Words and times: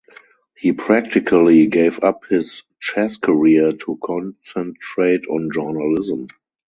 He 0.57 0.73
practically 0.73 1.67
gave 1.67 2.03
up 2.03 2.23
his 2.27 2.63
chess 2.79 3.17
career 3.17 3.73
to 3.73 3.99
concentrate 4.03 5.27
on 5.27 5.51
journalism. 5.53 6.29